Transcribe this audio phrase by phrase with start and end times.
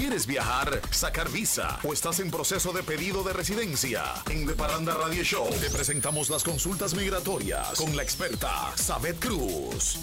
[0.00, 4.02] ¿Quieres viajar, sacar visa o estás en proceso de pedido de residencia?
[4.30, 9.98] En The Paranda Radio Show te presentamos las consultas migratorias con la experta Sabet Cruz.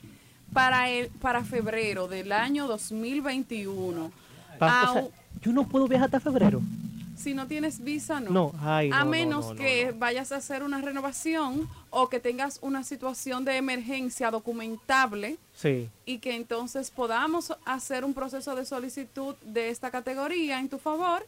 [0.53, 4.11] para el para febrero del año 2021.
[4.59, 5.05] Pa, o sea,
[5.41, 6.61] yo no puedo viajar hasta febrero.
[7.17, 8.31] Si no tienes visa, no.
[8.31, 12.21] No, ay, a no, menos no, no, que vayas a hacer una renovación o que
[12.21, 15.89] tengas una situación de emergencia documentable Sí.
[16.06, 21.27] y que entonces podamos hacer un proceso de solicitud de esta categoría en tu favor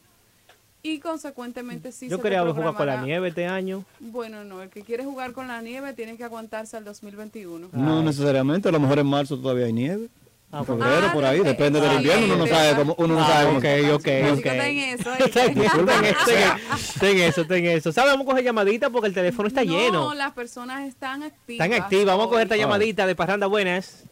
[0.83, 3.85] y consecuentemente sí Yo se quería jugar con la nieve este año.
[3.99, 7.69] Bueno, no, el que quiere jugar con la nieve tiene que aguantarse al 2021.
[7.73, 10.09] No necesariamente, a lo mejor en marzo todavía hay nieve.
[10.53, 12.77] Ah, En febrero, Ah, por ahí, de- depende del ah, invierno, uno no bien, sabe
[12.77, 13.59] cómo, uno no Ah, sabe cómo.
[13.59, 14.43] ok, ok, ok.
[14.43, 15.27] que ten eso, Ten
[15.63, 17.93] eso, ten eso, ten eso, ten eso.
[17.93, 18.11] ¿Sabe?
[18.11, 20.13] Vamos a coger llamadita porque el teléfono está No, lleno.
[20.15, 21.65] las personas están activas.
[21.67, 22.07] Están activas.
[22.07, 24.05] Vamos a coger esta llamadita de Parranda Buenas.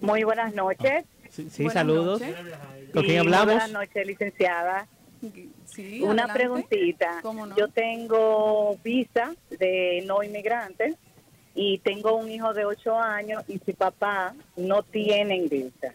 [0.00, 1.04] Muy buenas noches.
[1.30, 2.20] Sí, sí, Buenas saludos.
[2.20, 2.36] noches.
[2.94, 3.46] ¿Con quién hablamos?
[3.54, 4.86] Buenas noches, licenciada.
[5.66, 6.32] Sí, Una adelante.
[6.34, 7.22] preguntita.
[7.56, 10.96] Yo tengo visa de no inmigrante
[11.54, 15.94] y tengo un hijo de 8 años y su papá no tiene visa.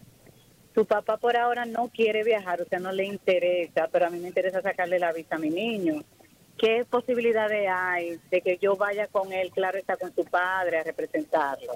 [0.73, 4.19] Su papá por ahora no quiere viajar, o sea, no le interesa, pero a mí
[4.19, 6.03] me interesa sacarle la visa a mi niño.
[6.57, 10.83] ¿Qué posibilidades hay de que yo vaya con él, claro está, con su padre a
[10.83, 11.73] representarlo?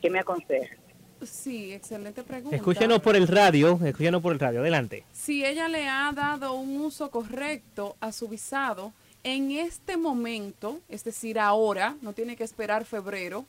[0.00, 0.76] ¿Qué me aconseja?
[1.24, 2.56] Sí, excelente pregunta.
[2.56, 3.78] Escúchenos por el radio.
[3.84, 4.60] Escúchenos por el radio.
[4.60, 5.04] Adelante.
[5.12, 8.92] Si ella le ha dado un uso correcto a su visado,
[9.24, 13.46] en este momento, es decir, ahora, no tiene que esperar febrero,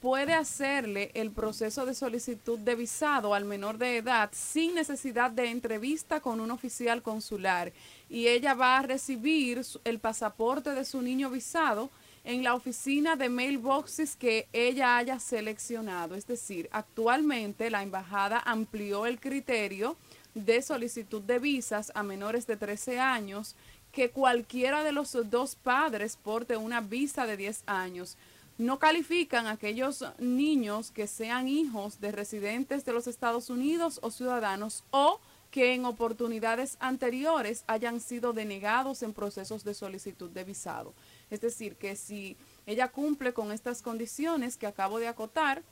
[0.00, 5.50] puede hacerle el proceso de solicitud de visado al menor de edad sin necesidad de
[5.50, 7.72] entrevista con un oficial consular.
[8.08, 11.90] Y ella va a recibir el pasaporte de su niño visado
[12.26, 16.16] en la oficina de mailboxes que ella haya seleccionado.
[16.16, 19.96] Es decir, actualmente la embajada amplió el criterio
[20.34, 23.54] de solicitud de visas a menores de 13 años
[23.92, 28.18] que cualquiera de los dos padres porte una visa de 10 años.
[28.58, 34.82] No califican aquellos niños que sean hijos de residentes de los Estados Unidos o ciudadanos
[34.90, 35.20] o
[35.56, 40.92] que en oportunidades anteriores hayan sido denegados en procesos de solicitud de visado.
[41.30, 42.36] Es decir, que si
[42.66, 45.62] ella cumple con estas condiciones que acabo de acotar,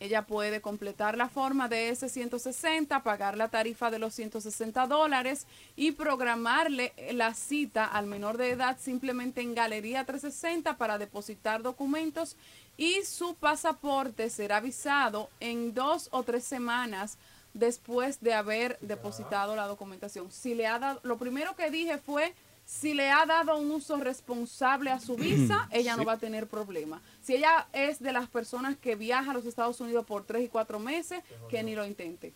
[0.00, 5.46] ella puede completar la forma de ese 160, pagar la tarifa de los 160 dólares
[5.76, 12.34] y programarle la cita al menor de edad simplemente en Galería 360 para depositar documentos
[12.78, 17.18] y su pasaporte será avisado en dos o tres semanas
[17.54, 20.30] después de haber depositado la documentación.
[20.30, 23.96] Si le ha dado, lo primero que dije fue si le ha dado un uso
[23.96, 27.02] responsable a su visa, ella no va a tener problema.
[27.22, 30.48] Si ella es de las personas que viaja a los Estados Unidos por tres y
[30.48, 32.32] cuatro meses, que ni lo intente.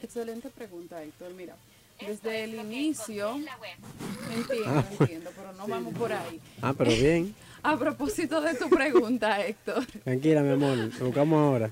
[0.00, 1.32] Excelente pregunta, Héctor.
[1.36, 1.56] Mira,
[1.98, 3.34] desde el inicio,
[4.32, 6.40] entiendo, entiendo, pero no vamos por ahí.
[6.62, 7.34] Ah, pero bien.
[7.64, 9.86] A propósito de tu pregunta, Héctor.
[10.04, 10.76] Tranquila, mi amor.
[10.76, 11.70] Lo buscamos ahora.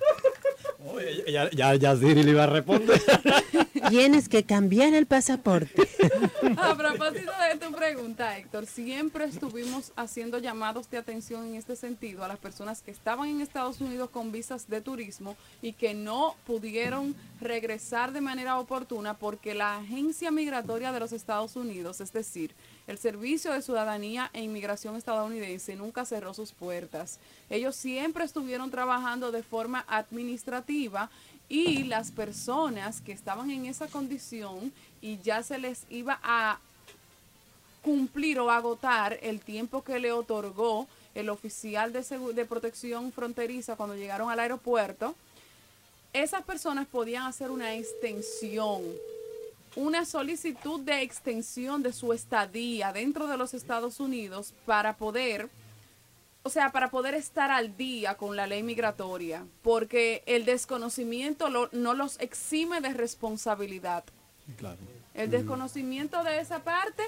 [0.87, 3.01] Oye, ya, ya, ya Siri le iba a responder.
[3.89, 5.83] Tienes que cambiar el pasaporte.
[6.57, 12.25] A propósito de tu pregunta, Héctor, siempre estuvimos haciendo llamados de atención en este sentido
[12.25, 16.35] a las personas que estaban en Estados Unidos con visas de turismo y que no
[16.47, 22.55] pudieron regresar de manera oportuna porque la agencia migratoria de los Estados Unidos, es decir,
[22.87, 27.21] el Servicio de Ciudadanía e Inmigración estadounidense, nunca cerró sus puertas.
[27.49, 31.11] Ellos siempre estuvieron trabajando de forma administrativa
[31.53, 34.73] y las personas que estaban en esa condición
[35.03, 36.59] y ya se les iba a
[37.83, 42.01] cumplir o agotar el tiempo que le otorgó el oficial de,
[42.35, 45.15] de protección fronteriza cuando llegaron al aeropuerto,
[46.15, 48.81] esas personas podían hacer una extensión,
[49.77, 55.51] una solicitud de extensión de su estadía dentro de los Estados Unidos para poder
[56.45, 61.69] o sea, para poder estar al día con la ley migratoria, porque el desconocimiento lo-
[61.73, 64.05] no los exime de responsabilidad.
[64.57, 64.79] Claro.
[65.15, 67.03] El desconocimiento de esa parte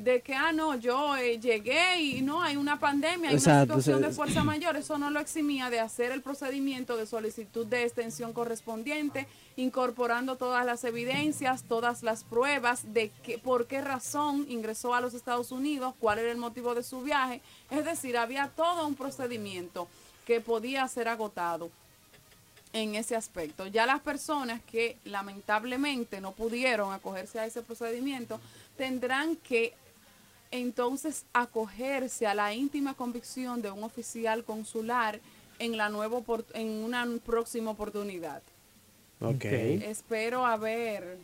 [0.00, 3.82] de que, ah, no, yo eh, llegué y no, hay una pandemia, hay Exacto, una
[3.82, 7.84] situación de fuerza mayor, eso no lo eximía de hacer el procedimiento de solicitud de
[7.84, 9.26] extensión correspondiente,
[9.56, 15.14] incorporando todas las evidencias, todas las pruebas de que, por qué razón ingresó a los
[15.14, 17.40] Estados Unidos, cuál era el motivo de su viaje.
[17.70, 19.88] Es decir, había todo un procedimiento
[20.26, 21.70] que podía ser agotado
[22.72, 23.66] en ese aspecto.
[23.66, 28.40] Ya las personas que lamentablemente no pudieron acogerse a ese procedimiento
[28.76, 29.74] tendrán que
[30.50, 35.20] entonces acogerse a la íntima convicción de un oficial consular
[35.58, 38.42] en la nueva opor- en una próxima oportunidad.
[39.20, 39.44] Ok.
[39.44, 41.18] Espero haber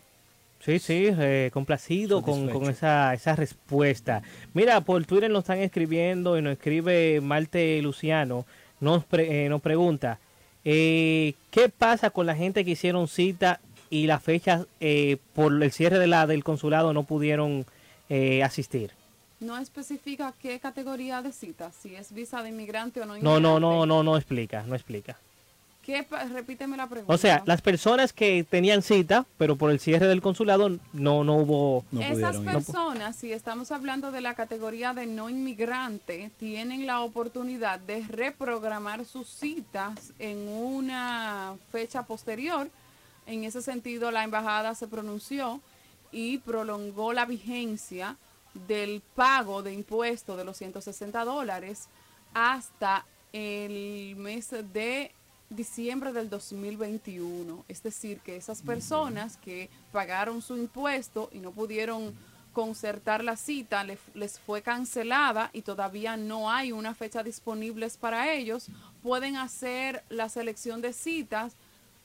[0.60, 4.22] Sí, sí, eh, complacido con, con esa, esa respuesta.
[4.54, 8.46] Mira, por Twitter nos están escribiendo y nos escribe Malte Luciano,
[8.80, 10.18] nos, pre- eh, nos pregunta,
[10.64, 15.72] eh, ¿qué pasa con la gente que hicieron cita y las fechas eh, por el
[15.72, 17.66] cierre de la, del consulado no pudieron
[18.08, 18.92] eh, asistir?
[19.40, 23.42] No especifica qué categoría de cita, si es visa de inmigrante o no No, inmigrante.
[23.42, 25.16] no, no, no, no explica, no explica.
[25.82, 27.14] ¿Qué repíteme la pregunta.
[27.14, 31.36] O sea, las personas que tenían cita, pero por el cierre del consulado no, no
[31.36, 31.84] hubo...
[31.92, 37.02] No Esas pudieron personas, si estamos hablando de la categoría de no inmigrante, tienen la
[37.02, 42.68] oportunidad de reprogramar sus citas en una fecha posterior.
[43.28, 45.60] En ese sentido, la embajada se pronunció
[46.10, 48.16] y prolongó la vigencia
[48.66, 51.88] del pago de impuestos de los 160 dólares
[52.34, 55.12] hasta el mes de
[55.50, 57.64] diciembre del 2021.
[57.68, 62.14] Es decir, que esas personas que pagaron su impuesto y no pudieron
[62.52, 68.32] concertar la cita, le- les fue cancelada y todavía no hay una fecha disponible para
[68.32, 68.68] ellos,
[69.02, 71.52] pueden hacer la selección de citas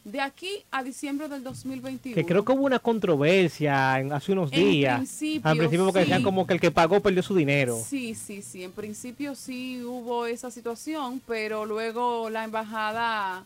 [0.04, 2.16] de aquí a diciembre del 2021.
[2.16, 4.98] Que creo que hubo una controversia en- hace unos En días.
[4.98, 7.78] principio, Al principio porque decían como que el que pagó perdió su dinero.
[7.88, 8.64] Sí, sí, sí.
[8.64, 13.46] En principio sí hubo esa situación, pero luego la embajada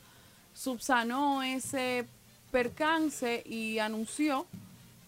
[0.54, 2.06] subsanó ese
[2.52, 4.46] percance y anunció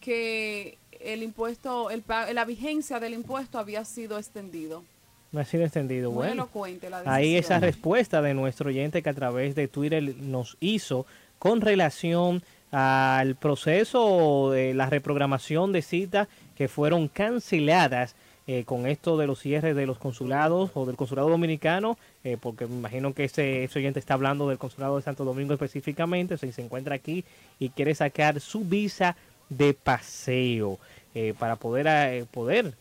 [0.02, 4.84] que el impuesto, el, la vigencia del impuesto había sido extendido.
[5.32, 6.10] No ha sido extendido.
[6.10, 10.02] Muy Bueno, elocuente la ahí esa respuesta de nuestro oyente que a través de Twitter
[10.18, 11.06] nos hizo
[11.40, 18.16] con relación al proceso de la reprogramación de citas que fueron canceladas
[18.50, 22.66] eh, con esto de los cierres de los consulados o del consulado dominicano, eh, porque
[22.66, 26.62] me imagino que ese, oyente está hablando del consulado de Santo Domingo específicamente, si se
[26.62, 27.26] encuentra aquí
[27.60, 29.18] y quiere sacar su visa
[29.50, 30.80] de paseo
[31.14, 32.74] eh, para poder, poder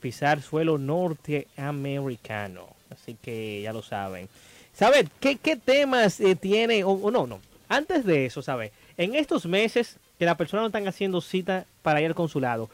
[0.00, 2.66] pisar suelo norteamericano.
[2.90, 4.28] Así que ya lo saben.
[4.72, 6.82] ¿Sabes qué, temas tiene?
[6.82, 7.49] O, o no, no.
[7.70, 8.72] Antes de eso, ¿sabes?
[8.96, 12.68] En estos meses que las personas no están haciendo cita para ir al consulado,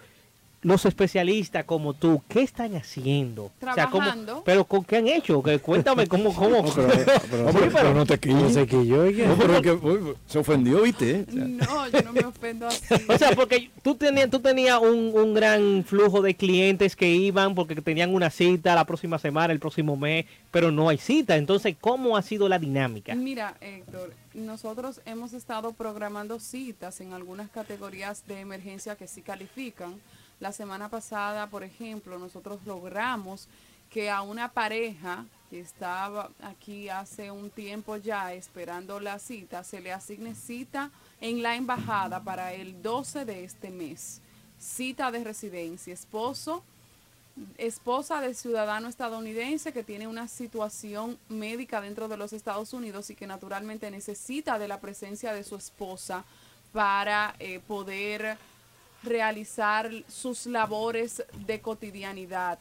[0.62, 3.44] los especialistas como tú, ¿qué están haciendo?
[3.44, 4.42] O sea, ¿cómo- Trabajando.
[4.44, 5.40] pero ¿con qué han hecho?
[5.42, 6.62] Que cuéntame cómo, cómo.
[6.62, 6.88] No, pero,
[7.30, 8.56] pero- Hombre, Sí, pero no te quilles.
[8.56, 9.28] no yo, oiga.
[9.28, 11.24] No, pero que, uy, se ofendió, ¿viste?
[11.28, 12.82] O sea, No, yo no me ofendo así.
[13.08, 17.54] O sea, porque tú tenías, tú tenías un, un gran flujo de clientes que iban
[17.54, 21.36] porque tenían una cita la próxima semana, el próximo mes, pero no hay cita.
[21.36, 23.14] Entonces, ¿cómo ha sido la dinámica?
[23.14, 29.94] Mira, Héctor, nosotros hemos estado programando citas en algunas categorías de emergencia que sí califican.
[30.40, 33.48] La semana pasada, por ejemplo, nosotros logramos
[33.90, 39.80] que a una pareja que estaba aquí hace un tiempo ya esperando la cita, se
[39.80, 40.90] le asigne cita
[41.20, 44.20] en la embajada para el 12 de este mes.
[44.58, 46.62] Cita de residencia, esposo
[47.58, 53.14] esposa del ciudadano estadounidense que tiene una situación médica dentro de los Estados Unidos y
[53.14, 56.24] que naturalmente necesita de la presencia de su esposa
[56.72, 58.38] para eh, poder
[59.02, 62.58] realizar sus labores de cotidianidad.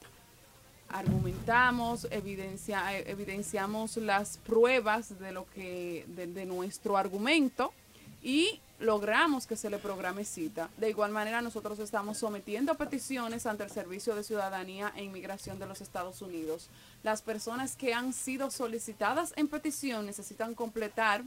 [0.89, 7.74] Argumentamos, evidencia, evidenciamos las pruebas de lo que de, de nuestro argumento
[8.22, 10.70] y logramos que se le programe cita.
[10.77, 15.68] De igual manera, nosotros estamos sometiendo peticiones ante el Servicio de Ciudadanía e Inmigración de
[15.68, 16.70] los Estados Unidos.
[17.04, 21.24] Las personas que han sido solicitadas en petición necesitan completar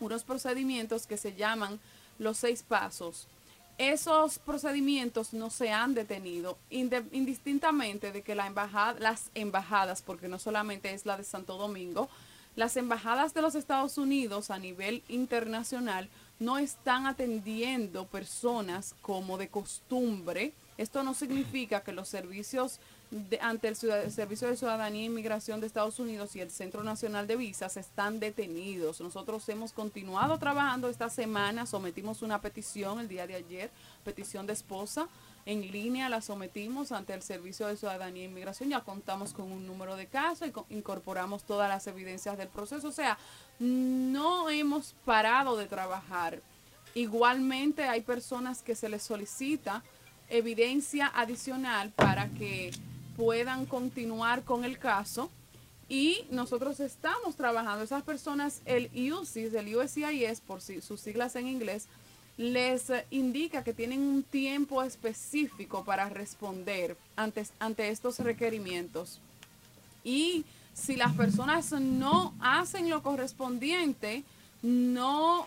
[0.00, 1.78] unos procedimientos que se llaman
[2.18, 3.28] los seis pasos.
[3.76, 11.06] Esos procedimientos no se han detenido, indistintamente de que las embajadas, porque no solamente es
[11.06, 12.08] la de Santo Domingo,
[12.54, 19.48] las embajadas de los Estados Unidos a nivel internacional no están atendiendo personas como de
[19.48, 20.52] costumbre.
[20.78, 22.78] Esto no significa que los servicios
[23.14, 26.82] de- ante el, el Servicio de Ciudadanía e Inmigración de Estados Unidos y el Centro
[26.82, 29.00] Nacional de Visas están detenidos.
[29.00, 33.70] Nosotros hemos continuado trabajando esta semana, sometimos una petición el día de ayer,
[34.04, 35.06] petición de esposa,
[35.46, 39.64] en línea la sometimos ante el Servicio de Ciudadanía e Inmigración, ya contamos con un
[39.66, 42.88] número de casos y co- incorporamos todas las evidencias del proceso.
[42.88, 43.16] O sea,
[43.60, 46.40] no hemos parado de trabajar.
[46.94, 49.82] Igualmente hay personas que se les solicita
[50.30, 52.70] evidencia adicional para que
[53.16, 55.30] puedan continuar con el caso
[55.88, 57.84] y nosotros estamos trabajando.
[57.84, 61.86] Esas personas, el UCIS, el USCIS, por si- sus siglas en inglés,
[62.36, 69.20] les eh, indica que tienen un tiempo específico para responder ante, ante estos requerimientos.
[70.02, 74.24] Y si las personas no hacen lo correspondiente,
[74.62, 75.46] no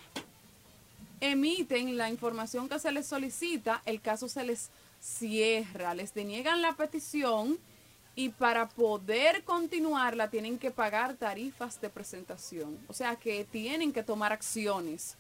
[1.19, 4.69] emiten la información que se les solicita, el caso se les
[5.00, 7.58] cierra, les deniegan la petición
[8.16, 12.77] y para poder continuarla tienen que pagar tarifas de presentación.
[12.88, 15.16] O sea que tienen que tomar acciones.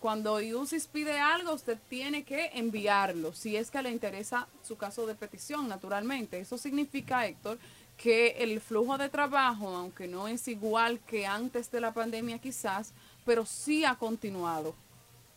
[0.00, 5.06] Cuando UCIS pide algo, usted tiene que enviarlo, si es que le interesa su caso
[5.06, 6.40] de petición, naturalmente.
[6.40, 7.60] Eso significa, Héctor,
[7.96, 12.92] que el flujo de trabajo, aunque no es igual que antes de la pandemia quizás,
[13.24, 14.74] pero sí ha continuado.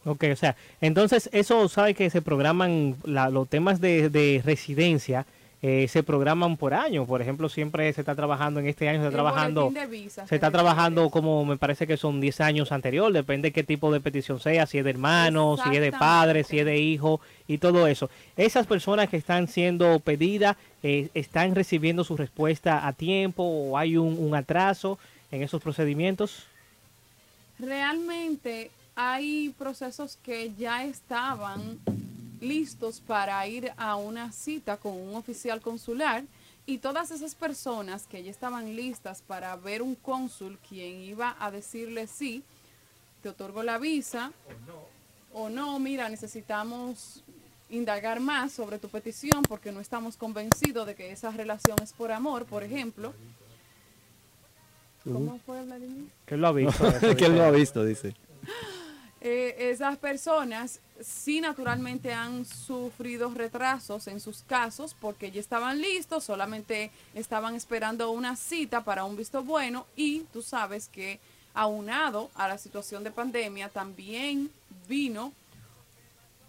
[0.05, 5.25] Ok, o sea, entonces eso sabe que se programan la- los temas de, de residencia,
[5.61, 7.07] eh, se programan por año.
[7.07, 9.71] Por ejemplo, siempre se está trabajando en este año, se está trabajando,
[10.27, 13.99] se está trabajando como me parece que son 10 años anterior, depende qué tipo de
[13.99, 17.57] petición sea, si es de hermano, si es de padre, si es de hijo y
[17.57, 18.11] todo eso.
[18.37, 23.97] Esas personas que están siendo pedidas, eh, ¿están recibiendo su respuesta a tiempo o hay
[23.97, 24.99] un, un atraso
[25.31, 26.45] en esos procedimientos?
[27.57, 31.79] Realmente hay procesos que ya estaban
[32.39, 36.23] listos para ir a una cita con un oficial consular
[36.65, 41.51] y todas esas personas que ya estaban listas para ver un cónsul quien iba a
[41.51, 42.43] decirle sí,
[43.21, 44.31] te otorgo la visa
[45.33, 47.21] o no, mira, necesitamos
[47.69, 52.11] indagar más sobre tu petición porque no estamos convencidos de que esa relación es por
[52.11, 53.13] amor, por ejemplo.
[55.03, 56.09] ¿Cómo fue, Vladimir?
[56.25, 56.91] Que lo ha visto.
[57.01, 57.29] dice.
[57.29, 58.15] lo ha visto, dice.
[59.27, 66.25] Eh, esas personas sí naturalmente han sufrido retrasos en sus casos porque ya estaban listos,
[66.25, 71.19] solamente estaban esperando una cita para un visto bueno y tú sabes que
[71.55, 74.51] aunado a la situación de pandemia también
[74.87, 75.33] vino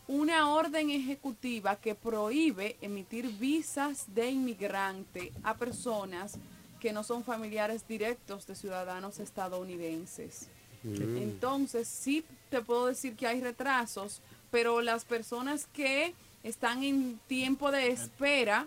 [0.07, 6.35] una orden ejecutiva que prohíbe emitir visas de inmigrante a personas
[6.79, 10.51] que no son familiares directos de ciudadanos estadounidenses.
[10.95, 17.71] Entonces, sí te puedo decir que hay retrasos, pero las personas que están en tiempo
[17.71, 18.67] de espera,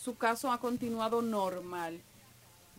[0.00, 2.00] su caso ha continuado normal.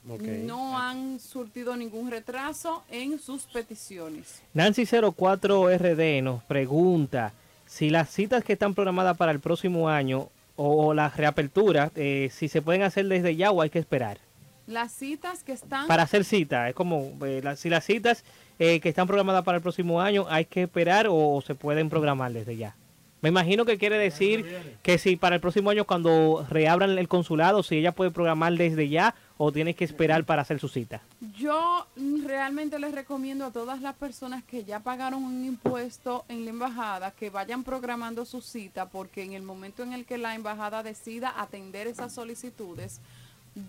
[0.05, 4.41] No han surtido ningún retraso en sus peticiones.
[4.53, 7.31] Nancy04RD nos pregunta
[7.65, 12.49] si las citas que están programadas para el próximo año o la reapertura, eh, si
[12.49, 14.19] se pueden hacer desde ya o hay que esperar.
[14.67, 15.87] Las citas que están...
[15.87, 18.23] Para hacer cita, es como eh, la- si las citas
[18.59, 22.31] eh, que están programadas para el próximo año hay que esperar o, se pueden programar
[22.31, 22.75] desde ya.
[23.21, 27.63] Me imagino que quiere decir que si para el próximo año cuando reabran el consulado,
[27.63, 31.01] si ella puede programar desde ya o tiene que esperar para hacer su cita.
[31.37, 31.87] Yo
[32.25, 37.11] realmente les recomiendo a todas las personas que ya pagaron un impuesto en la embajada
[37.11, 41.33] que vayan programando su cita porque en el momento en el que la embajada decida
[41.37, 42.99] atender esas solicitudes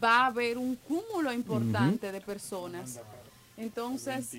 [0.03, 3.00] va a haber un cúmulo importante de personas.
[3.57, 4.31] Entonces,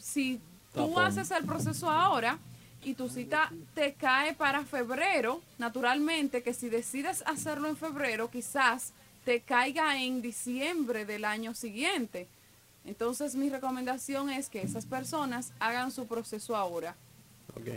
[0.00, 0.40] si
[0.72, 2.38] tú haces el proceso ahora
[2.82, 8.92] y tu cita te cae para febrero, naturalmente que si decides hacerlo en febrero, quizás
[9.24, 12.28] te caiga en diciembre del año siguiente.
[12.84, 16.94] Entonces mi recomendación es que esas personas hagan su proceso ahora.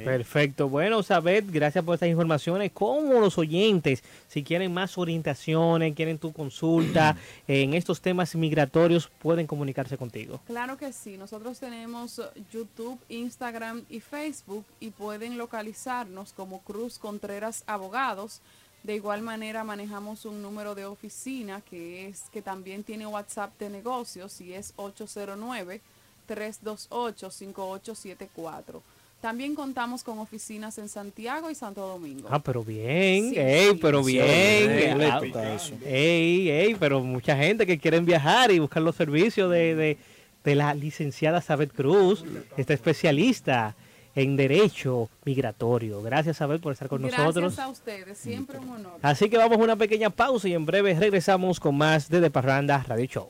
[0.03, 0.69] Perfecto.
[0.69, 2.72] Bueno, Sabet, gracias por estas informaciones.
[2.72, 7.15] Como los oyentes, si quieren más orientaciones, quieren tu consulta
[7.48, 10.41] en estos temas migratorios, pueden comunicarse contigo.
[10.46, 17.63] Claro que sí, nosotros tenemos YouTube, Instagram y Facebook y pueden localizarnos como Cruz Contreras
[17.67, 18.41] Abogados.
[18.84, 23.69] De igual manera manejamos un número de oficina que es que también tiene WhatsApp de
[23.69, 25.81] negocios y es 809
[26.25, 28.96] 328 5874.
[29.21, 32.27] También contamos con oficinas en Santiago y Santo Domingo.
[32.31, 33.79] Ah, pero bien, Sí, ey, sí.
[33.81, 35.01] pero Sí, bien.
[35.01, 35.21] Ah,
[35.55, 35.74] eso.
[35.86, 39.97] Ey, ey, pero mucha gente que quieren viajar y buscar los servicios de, de,
[40.43, 42.24] de la licenciada Sabet Cruz,
[42.57, 43.75] esta especialista
[44.13, 46.01] en Derecho Migratorio.
[46.03, 47.59] Gracias, Sabet, por estar con Gracias nosotros.
[47.59, 48.93] a ustedes, siempre un honor.
[49.01, 52.29] Así que vamos a una pequeña pausa y en breve regresamos con más de De
[52.31, 53.29] Parranda Radio Show.